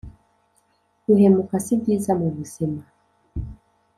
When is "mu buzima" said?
2.19-2.81